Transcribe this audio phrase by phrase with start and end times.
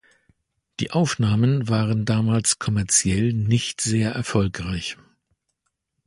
[0.79, 4.97] Die Aufnahmen waren damals kommerziell nicht sehr erfolgreich.